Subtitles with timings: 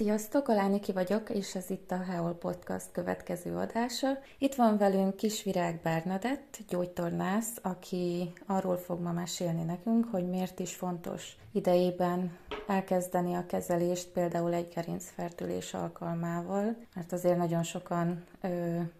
[0.00, 4.18] Sziasztok, Alániki vagyok, és ez itt a Heol Podcast következő adása.
[4.38, 10.74] Itt van velünk Kisvirág Bernadett, gyógytornász, aki arról fog ma mesélni nekünk, hogy miért is
[10.74, 18.24] fontos idejében elkezdeni a kezelést például egy gerincfertőlés alkalmával, mert azért nagyon sokan,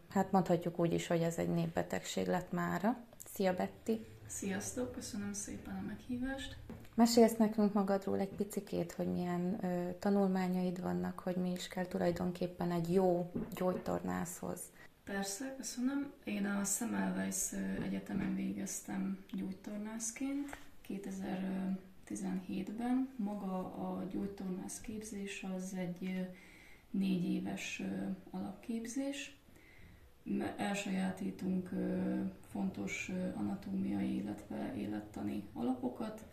[0.09, 2.97] hát mondhatjuk úgy is, hogy ez egy népbetegség lett mára.
[3.35, 4.01] Szia Betty!
[4.27, 6.57] Sziasztok, köszönöm szépen a meghívást.
[7.01, 12.71] Mesélsz nekünk magadról egy picikét, hogy milyen ö, tanulmányaid vannak, hogy mi is kell tulajdonképpen
[12.71, 14.61] egy jó gyógytornászhoz.
[15.05, 16.13] Persze, köszönöm.
[16.25, 17.53] Én a Semmelweis
[17.85, 20.59] Egyetemen végeztem gyógytornászként
[20.89, 23.09] 2017-ben.
[23.17, 26.29] Maga a gyógytornász képzés az egy
[26.91, 27.83] négy éves
[28.31, 29.39] alapképzés.
[30.57, 31.71] Elsajátítunk
[32.51, 36.25] fontos anatómiai, illetve élettani alapokat,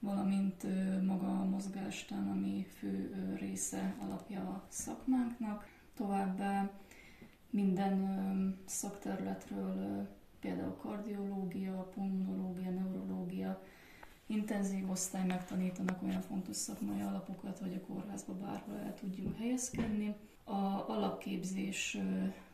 [0.00, 0.66] valamint
[1.04, 5.68] maga a mozgástán, ami fő része alapja a szakmánknak.
[5.94, 6.70] Továbbá
[7.50, 10.08] minden szakterületről,
[10.40, 13.62] például kardiológia, pulmonológia, neurológia,
[14.26, 20.14] intenzív osztály megtanítanak olyan fontos szakmai alapokat, hogy a kórházba bárhol el tudjunk helyezkedni.
[20.50, 21.98] A alapképzés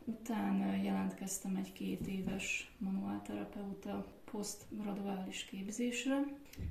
[0.05, 6.23] után jelentkeztem egy két éves manuálterapeuta posztgraduális képzésre.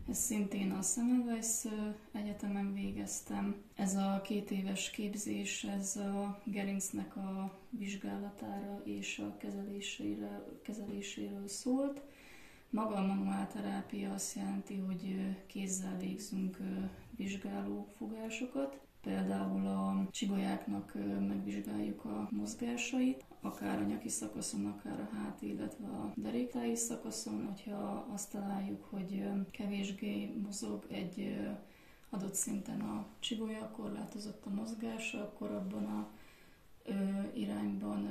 [0.09, 1.65] Ez szintén a Semmelweis
[2.13, 3.57] Egyetemen végeztem.
[3.75, 12.03] Ez a két éves képzés, ez a gerincnek a vizsgálatára és a kezelésére, kezeléséről szólt.
[12.71, 16.59] Maga a manuálterápia azt jelenti, hogy kézzel végzünk
[17.17, 20.95] vizsgáló fogásokat, Például a csigolyáknak
[21.29, 28.07] megvizsgáljuk a mozgásait, akár a nyaki szakaszon, akár a hát, illetve a deréktáji szakaszon, hogyha
[28.13, 31.39] azt találjuk, hogy kevésbé mozog egy
[32.11, 36.09] adott szinten a csigolya, korlátozott a mozgása, akkor abban a
[37.35, 38.09] irányban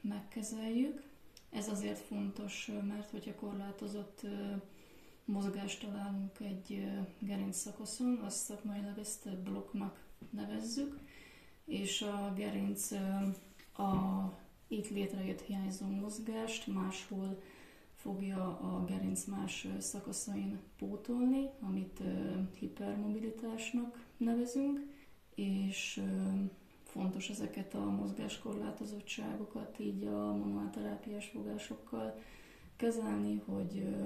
[0.00, 1.02] megkezeljük.
[1.50, 4.26] Ez azért fontos, mert hogyha korlátozott
[5.24, 10.98] mozgást találunk egy gerinc szakaszon, azt szakmailag ezt blokknak nevezzük,
[11.64, 12.90] és a gerinc
[13.76, 14.32] a
[14.68, 17.42] itt létrejött hiányzó mozgást máshol
[17.94, 22.02] fogja a gerinc más szakaszain pótolni, amit
[22.58, 24.80] hipermobilitásnak nevezünk,
[25.34, 26.02] és
[26.84, 32.18] fontos ezeket a mozgáskorlátozottságokat így a manuálterápiás fogásokkal
[32.76, 33.96] kezelni, hogy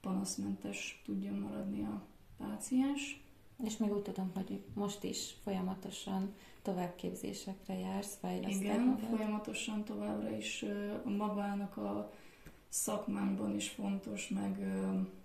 [0.00, 2.02] panaszmentes tudjon maradni a
[2.36, 3.21] páciens.
[3.64, 9.08] És még úgy tudom, hogy most is folyamatosan továbbképzésekre jársz, fejleszted Igen, magad.
[9.16, 10.64] folyamatosan továbbra is
[11.04, 12.12] magának a
[12.68, 14.58] szakmánkban is fontos, meg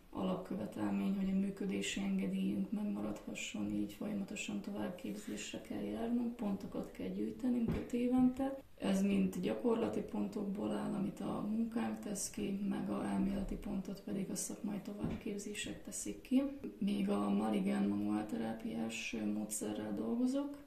[0.09, 7.93] alapkövetelmény, hogy a működési engedélyünk megmaradhasson, így folyamatosan továbbképzésre kell járnunk, pontokat kell gyűjtenünk öt
[7.93, 8.59] évente.
[8.77, 14.29] Ez mind gyakorlati pontokból áll, amit a munkánk tesz ki, meg a elméleti pontot pedig
[14.29, 16.43] a szakmai továbbképzések teszik ki.
[16.79, 20.57] Még a Marigen manuálterápiás módszerrel dolgozok,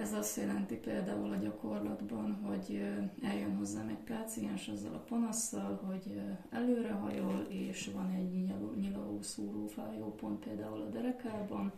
[0.00, 2.82] ez azt jelenti például a gyakorlatban, hogy
[3.22, 10.44] eljön hozzám egy páciens azzal a panasszal, hogy előrehajol, és van egy nyilaló szúrófájó pont
[10.44, 11.72] például a derekában,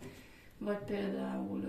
[0.59, 1.65] vagy például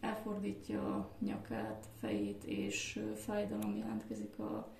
[0.00, 4.72] elfordítja a nyakát, fejét, és fájdalom jelentkezik a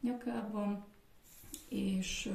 [0.00, 0.84] nyakában,
[1.68, 2.30] és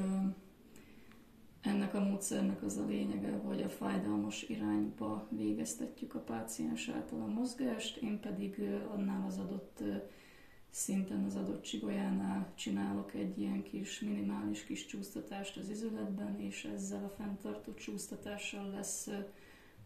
[1.61, 7.33] ennek a módszernek az a lényege, hogy a fájdalmas irányba végeztetjük a páciens által a
[7.33, 8.61] mozgást, én pedig
[8.91, 9.83] annál az adott
[10.69, 17.03] szinten az adott csigolyánál csinálok egy ilyen kis minimális kis csúsztatást az izületben, és ezzel
[17.03, 19.09] a fenntartó csúsztatással lesz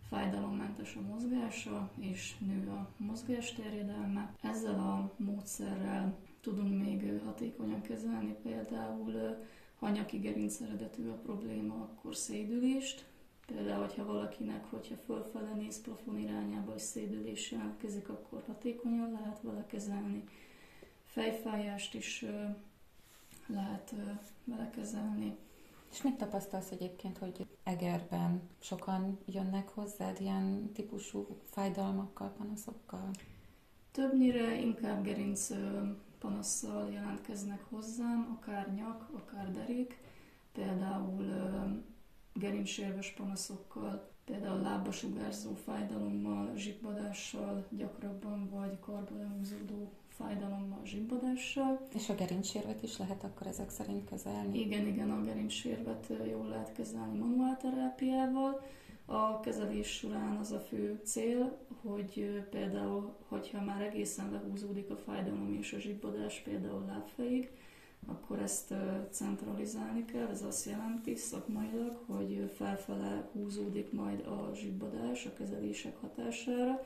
[0.09, 4.35] fájdalommentes a mozgása, és nő a mozgás terjedelme.
[4.41, 9.38] Ezzel a módszerrel tudunk még hatékonyan kezelni például
[9.84, 13.06] ha nyaki gerinc eredetű a probléma, akkor szédülést.
[13.46, 19.66] Például, hogyha valakinek, hogyha fölfele néz plafon irányába, és szédülés jelentkezik, akkor hatékonyan lehet vele
[19.66, 20.24] kezelni.
[21.06, 22.26] Fejfájást is
[23.47, 23.94] lehet
[24.44, 25.35] vele kezelni.
[25.91, 33.09] És mit tapasztalsz egyébként, hogy Egerben sokan jönnek hozzád ilyen típusú fájdalmakkal, panaszokkal?
[33.91, 35.50] Többnyire inkább gerinc
[36.23, 39.97] panasszal jelentkeznek hozzám, akár nyak, akár derék,
[40.53, 41.25] például
[42.34, 51.87] gerincsérves panaszokkal, például lábasugárzó fájdalommal, zsibbadással gyakrabban, vagy karba lehúzódó fájdalommal, zsibbadással.
[51.93, 54.59] És a gerincsérvet is lehet akkor ezek szerint kezelni?
[54.59, 58.61] Igen, igen, a gerincsérvet jól lehet kezelni manuálterápiával.
[59.05, 65.53] A kezelés során az a fő cél, hogy például, hogyha már egészen lehúzódik a fájdalom
[65.59, 67.52] és a zsibbadás, például lábfejig,
[68.08, 68.73] akkor ezt
[69.11, 70.28] centralizálni kell.
[70.28, 76.84] Ez azt jelenti szakmailag, hogy felfele húzódik majd a zsibbadás a kezelések hatására,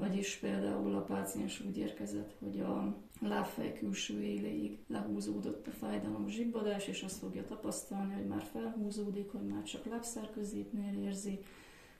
[0.00, 6.88] vagyis például a páciens úgy érkezett, hogy a lábfej külső éléig lehúzódott a fájdalom zsibbadás,
[6.88, 11.38] és azt fogja tapasztalni, hogy már felhúzódik, hogy már csak lábszárközépnél érzi,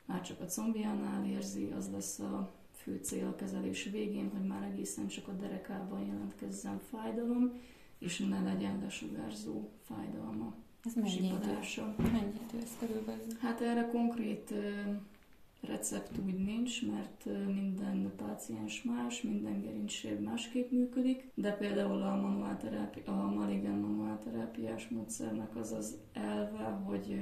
[0.05, 4.63] már csak a combjánál érzi, az lesz a fő cél a kezelés végén, hogy már
[4.63, 7.61] egészen csak a derekában jelentkezzen fájdalom,
[7.99, 10.55] és ne legyen lesugárzó fájdalma.
[10.85, 11.29] Ez mennyi idő?
[11.97, 13.27] Mennyi idő ez körülbelül?
[13.41, 14.55] Hát erre konkrét
[15.61, 23.03] recept úgy nincs, mert minden páciens más, minden gerincsér másképp működik, de például a, manuálterápi,
[23.07, 27.21] a maligen manuálterápiás módszernek az az elve, hogy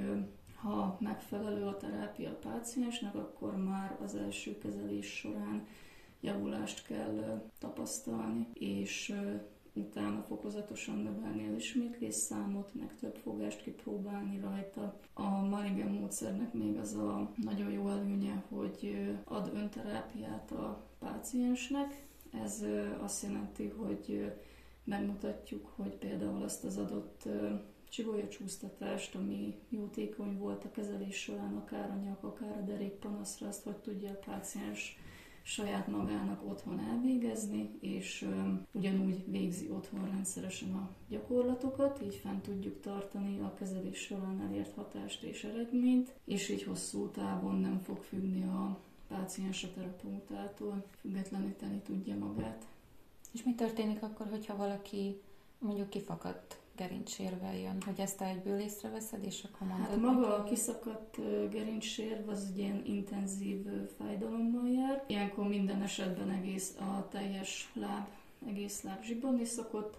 [0.55, 5.67] ha megfelelő a terápia a páciensnek, akkor már az első kezelés során
[6.21, 9.15] javulást kell tapasztalni, és
[9.79, 15.01] utána fokozatosan növelni az ismétlés számot, meg több fogást kipróbálni rajta.
[15.13, 22.07] A Marigen módszernek még az a nagyon jó előnye, hogy ad önterápiát a páciensnek.
[22.43, 22.65] Ez
[23.01, 24.33] azt jelenti, hogy
[24.85, 27.29] megmutatjuk, hogy például azt az adott
[28.29, 33.77] csúsztatást, ami jótékony volt a kezelés során, akár a nyak, akár a derékpanaszra, azt hogy
[33.77, 34.99] tudja a páciens
[35.49, 38.29] saját magának otthon elvégezni, és
[38.73, 45.23] ugyanúgy végzi otthon rendszeresen a gyakorlatokat, így fent tudjuk tartani a kezelés során elért hatást
[45.23, 48.79] és eredményt, és így hosszú távon nem fog függni a
[49.09, 52.67] páciens a terapeutától, függetleníteni tudja magát.
[53.33, 55.21] És mi történik akkor, hogyha valaki
[55.59, 61.17] mondjuk kifakadt gerincsérvel jön, hogy ezt egyből észreveszed, és akkor mondod Hát maga a kiszakadt
[61.51, 63.67] gerincsérv az egy ilyen intenzív
[63.99, 65.05] fájdalommal jár.
[65.07, 68.09] Ilyenkor minden esetben egész a teljes láb,
[68.49, 69.97] egész láb zsibbadni szokott.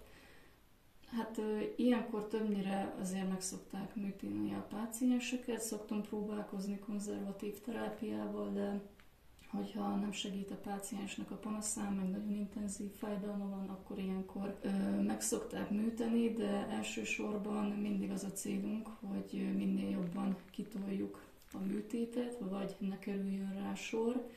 [1.12, 1.42] Hát
[1.76, 8.82] ilyenkor többnyire azért meg szokták műteni a pácienseket, szoktunk próbálkozni konzervatív terápiával, de
[9.52, 14.70] hogyha nem segít a páciensnek a panaszán, meg nagyon intenzív fájdalma van, akkor ilyenkor ö,
[15.02, 22.38] meg szokták műteni, de elsősorban mindig az a célunk, hogy minél jobban kitoljuk a műtétet,
[22.40, 24.30] vagy ne kerüljön rá sor.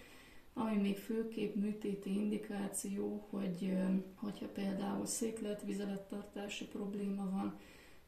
[0.54, 3.76] Ami még főképp műtéti indikáció, hogy
[4.14, 7.58] hogyha például széklet, vizelettartási probléma van,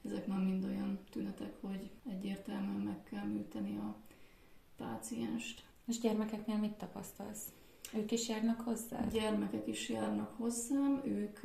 [0.04, 3.96] ezek már mind olyan tünetek, hogy egyértelműen meg kell műteni a
[4.76, 5.73] pácienst.
[5.86, 7.52] És gyermekeknél mit tapasztalsz?
[7.96, 9.06] Ők is járnak hozzá?
[9.12, 11.40] Gyermekek is járnak hozzám, ők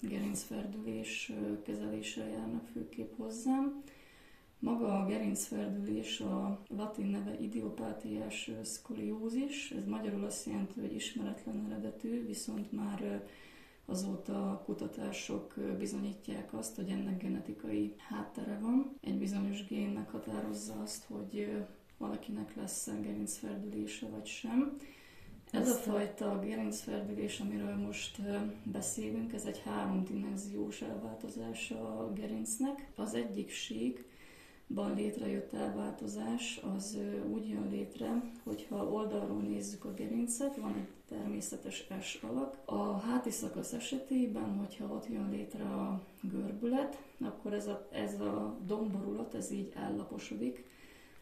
[0.00, 1.32] gerincferdülés
[1.62, 3.82] kezelésre járnak főképp hozzám.
[4.58, 12.26] Maga a gerincferdülés a latin neve idiopátiás szkoliózis, ez magyarul azt jelenti, hogy ismeretlen eredetű,
[12.26, 13.26] viszont már
[13.86, 18.96] azóta kutatások bizonyítják azt, hogy ennek genetikai háttere van.
[19.00, 21.66] Egy bizonyos gén meghatározza azt, hogy
[21.98, 24.76] valakinek lesz gerincferdülése vagy sem.
[25.50, 28.20] Ez a fajta gerincferdülés, amiről most
[28.62, 32.90] beszélünk, ez egy háromdimenziós elváltozás a gerincnek.
[32.96, 36.98] Az egyik síkban létrejött elváltozás az
[37.32, 42.56] úgy jön létre, hogyha oldalról nézzük a gerincet, van egy természetes S alak.
[42.64, 48.58] A háti szakasz esetében, hogyha ott jön létre a görbület, akkor ez a, ez a
[48.66, 50.64] domborulat, ez így ellaposodik,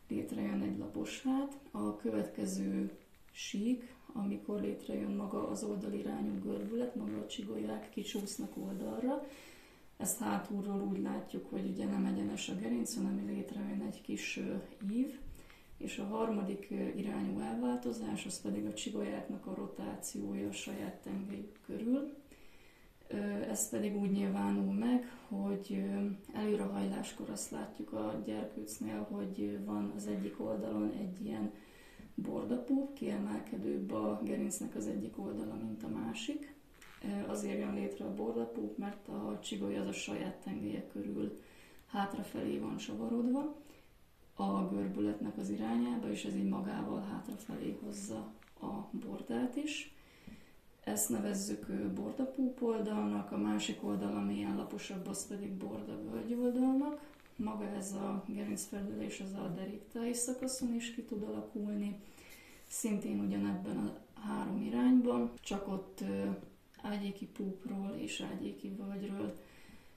[0.08, 1.58] létrejön egy lapos hát.
[1.70, 2.90] A következő
[3.32, 9.26] sík, amikor létrejön maga az oldalirányú görbület, maga a csigolyák kicsúsznak oldalra.
[9.96, 14.40] Ezt hátulról úgy látjuk, hogy ugye nem egyenes a gerinc, hanem létrejön egy kis
[14.90, 15.18] ív,
[15.78, 22.14] és a harmadik irányú elváltozás, az pedig a csigolyáknak a rotációja a saját tengelyük körül.
[23.48, 25.84] Ez pedig úgy nyilvánul meg, hogy
[26.32, 31.52] előrehajláskor azt látjuk a gyerkőcnél, hogy van az egyik oldalon egy ilyen
[32.14, 36.54] bordapú, kiemelkedőbb a gerincnek az egyik oldala, mint a másik.
[37.26, 41.38] Azért jön létre a bordapú, mert a csigoly az a saját tengelye körül
[41.86, 43.54] hátrafelé van savarodva
[44.34, 49.95] a görbületnek az irányába, és ez így magával hátrafelé hozza a bordát is.
[50.86, 55.98] Ezt nevezzük borda oldalnak, a másik oldal, ami ilyen laposabb, az pedig borda
[56.40, 57.00] oldalnak.
[57.36, 62.00] Maga ez a gerincfelülés az a deréktáji szakaszon is ki tud alakulni,
[62.66, 66.04] szintén ugyanebben a három irányban, csak ott
[66.82, 69.36] ágyéki púpról és ágyéki völgyről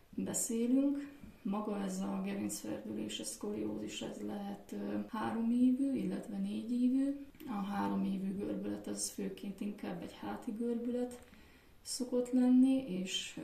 [0.09, 1.11] beszélünk.
[1.41, 4.75] Maga ez a gerincferdülés, a szkoliózis, ez lehet
[5.07, 7.27] három évű, illetve négy évű.
[7.49, 11.19] A három évű görbület az főként inkább egy háti görbület
[11.81, 13.39] szokott lenni, és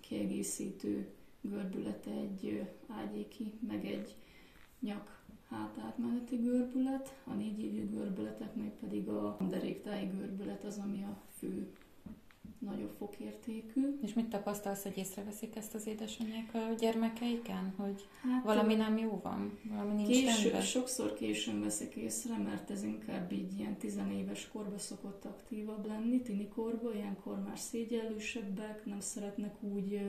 [0.00, 1.08] kiegészítő
[1.40, 4.14] görbület egy ágyéki, meg egy
[4.80, 11.72] nyak hátátmeneti görbület, a négy évű görbületeknél pedig a deréktáji görbület az, ami a fő
[12.64, 13.98] nagyobb fokértékű.
[14.02, 19.20] És mit tapasztalsz, hogy észreveszik ezt az édesanyák a gyermekeiken, hogy hát, valami nem jó
[19.22, 20.62] van, valami nincs késő, rendben?
[20.62, 26.48] Sokszor későn veszik észre, mert ez inkább így ilyen tizenéves korba szokott aktívabb lenni, tini
[26.48, 30.00] korba, ilyenkor már szégyellősebbek, nem szeretnek úgy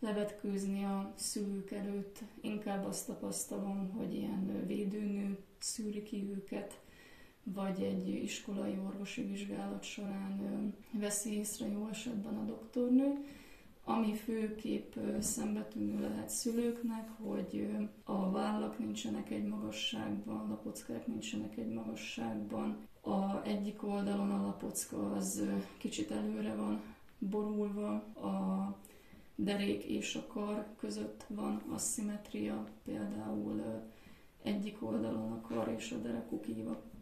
[0.00, 2.18] levetkőzni a szülők előtt.
[2.40, 6.80] Inkább azt tapasztalom, hogy ilyen védőnő szűri ki őket,
[7.54, 13.24] vagy egy iskolai orvosi vizsgálat során veszi észre jó esetben a doktornő.
[13.84, 17.68] Ami főképp szembetűnő lehet szülőknek, hogy
[18.04, 22.76] a vállak nincsenek egy magasságban, lapockák nincsenek egy magasságban.
[23.00, 25.42] A egyik oldalon a lapocka az
[25.78, 26.80] kicsit előre van
[27.18, 28.76] borulva, a
[29.34, 33.82] derék és a kar között van asszimetria, például
[34.42, 36.48] egyik oldalon a kar és a derekuk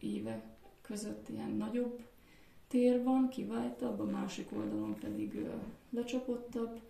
[0.04, 0.42] íve
[0.82, 2.00] között ilyen nagyobb
[2.68, 5.46] tér van, kiváltabb, a másik oldalon pedig
[5.90, 6.80] lecsapottabb,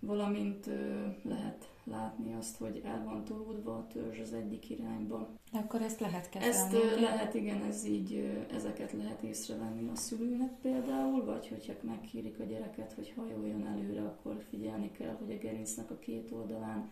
[0.00, 0.66] valamint
[1.22, 5.28] lehet látni azt, hogy el van tolódva a törzs az egyik irányba.
[5.52, 6.76] De akkor ezt lehet kezelni?
[6.76, 12.44] Ezt lehet, igen, ez így, ezeket lehet észrevenni a szülőnek például, vagy hogyha megkérik a
[12.44, 16.90] gyereket, hogy hajoljon előre, akkor figyelni kell, hogy a gerincnek a két oldalán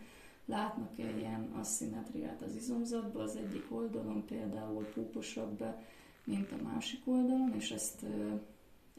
[0.49, 5.63] látnak-e ilyen asszimetriát az izomzatban, az egyik oldalon például púposabb
[6.23, 8.05] mint a másik oldalon, és ezt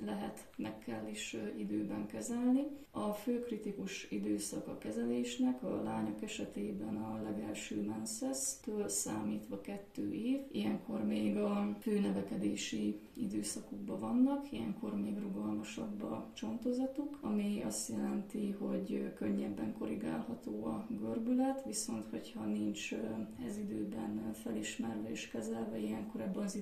[0.04, 2.66] lehet, meg kell is időben kezelni.
[2.90, 10.40] A fő kritikus időszak a kezelésnek a lányok esetében a legelső menszesztől számítva kettő év.
[10.52, 19.12] Ilyenkor még a főnevekedési időszakukban vannak, ilyenkor még rugalmasabb a csontozatuk, ami azt jelenti, hogy
[19.14, 22.94] könnyebben korrigálható a görbület, viszont hogyha nincs
[23.46, 26.58] ez időben felismerve és kezelve, ilyenkor ebben az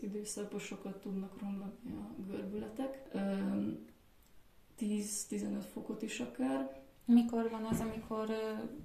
[0.00, 3.08] időszakban sokat tudnak romlani a görbületek.
[4.78, 6.80] 10-15 fokot is akár.
[7.04, 8.28] Mikor van az, amikor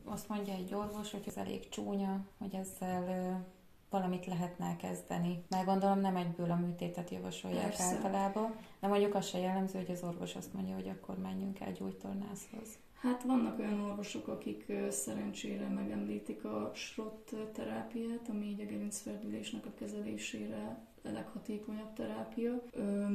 [0.04, 3.46] azt mondja egy orvos, hogy ez elég csúnya, hogy ezzel
[3.90, 5.44] valamit lehetne kezdeni.
[5.50, 7.84] Mert gondolom nem egyből a műtétet javasolják Persze.
[7.84, 11.72] általában, de mondjuk az se jellemző, hogy az orvos azt mondja, hogy akkor menjünk el
[11.72, 12.78] gyógytornászhoz.
[12.94, 19.74] Hát vannak olyan orvosok, akik szerencsére megemlítik a SROT terápiát, ami így a gerincferdülésnek a
[19.80, 20.78] kezelésére
[21.12, 22.64] leghatékonyabb terápia.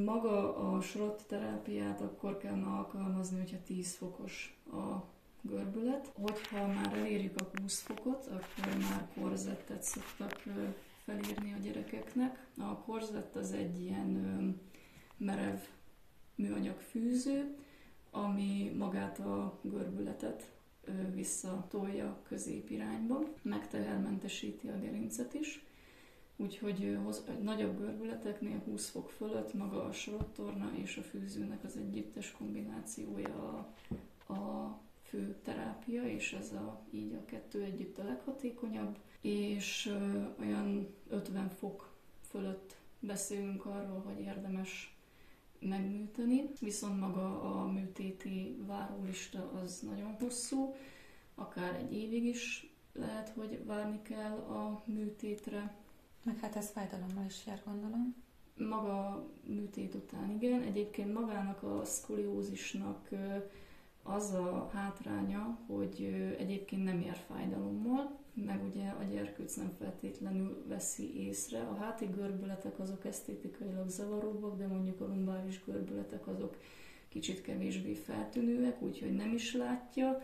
[0.04, 6.12] Maga a SROT terápiát akkor kell alkalmazni, hogyha 10 fokos a görbület.
[6.14, 10.42] Hogyha már elérjük a 20 fokot, akkor már korzettet szoktak
[11.04, 12.46] felírni a gyerekeknek.
[12.58, 14.60] A korzett az egy ilyen
[15.16, 15.58] merev
[16.34, 17.56] műanyag fűző,
[18.10, 20.50] ami magát a görbületet
[21.14, 25.64] visszatolja középirányba, megtehermentesíti a gerincet is,
[26.42, 26.98] úgyhogy
[27.42, 33.66] nagyobb görbületeknél 20 fok fölött maga a sorottorna és a fűzőnek az együttes kombinációja
[34.26, 40.22] a, a fő terápia, és ez a, így a kettő együtt a leghatékonyabb, és ö,
[40.40, 41.92] olyan 50 fok
[42.30, 44.96] fölött beszélünk arról, hogy érdemes
[45.58, 50.74] megműteni, viszont maga a műtéti várólista az nagyon hosszú,
[51.34, 55.76] akár egy évig is lehet, hogy várni kell a műtétre.
[56.22, 58.14] Meg hát ez fájdalommal is jár, gondolom.
[58.56, 63.08] Maga műtét után igen, egyébként magának a szkoliózisnak
[64.02, 66.02] az a hátránya, hogy
[66.38, 71.60] egyébként nem ér fájdalommal, meg ugye a gyerkőc nem feltétlenül veszi észre.
[71.60, 76.56] A háti görbületek azok esztétikailag zavaróbbak, de mondjuk a lumbális görbületek azok
[77.08, 80.22] kicsit kevésbé feltűnőek, úgyhogy nem is látja,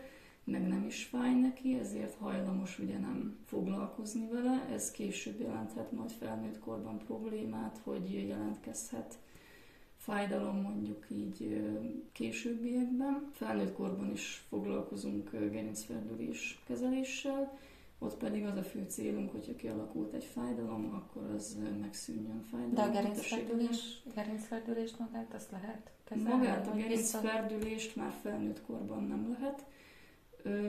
[0.49, 4.65] meg nem is fáj neki, ezért hajlamos ugye nem foglalkozni vele.
[4.71, 9.17] Ez később jelenthet majd felnőtt korban problémát, hogy jelentkezhet
[9.97, 11.61] fájdalom mondjuk így
[12.11, 13.29] későbbiekben.
[13.33, 17.57] Felnőtt korban is foglalkozunk gerincferdülés kezeléssel,
[17.99, 22.73] ott pedig az a fő célunk, hogyha kialakult egy fájdalom, akkor az megszűnjön fájdalom.
[22.73, 26.29] De a gerincferdülés, gerincferdülést magát azt lehet kezelni?
[26.29, 29.65] Magát a gerincferdülést már felnőtt korban nem lehet.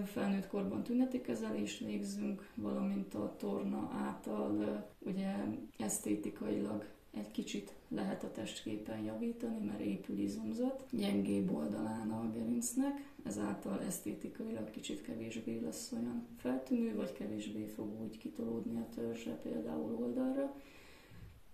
[0.05, 5.35] Felnőtt korban tüneti kezelést végzünk, valamint a torna által ugye
[5.79, 13.83] esztétikailag egy kicsit lehet a testképen javítani, mert épül izomzat, gyengébb oldalán a gerincnek, ezáltal
[13.87, 20.55] esztétikailag kicsit kevésbé lesz olyan feltűnő, vagy kevésbé fog úgy kitolódni a törzse például oldalra.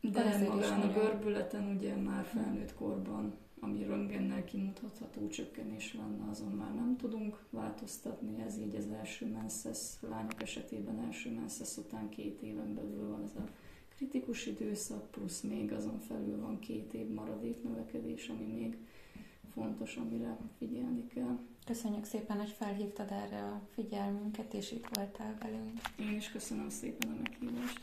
[0.00, 6.74] De magán a görbületen ugye már felnőtt korban, ami röntgennel kimutatható csökkenés lenne, azon már
[6.74, 12.74] nem tudunk változtatni, ez így az első menszesz, lányok esetében első menszesz után két éven
[12.74, 13.48] belül van ez a
[13.96, 18.76] kritikus időszak, plusz még azon felül van két év maradék növekedés, ami még
[19.52, 21.38] fontos, amire figyelni kell.
[21.66, 25.80] Köszönjük szépen, hogy felhívtad erre a figyelmünket, és itt voltál velünk.
[25.98, 27.80] Én is köszönöm szépen a meghívást.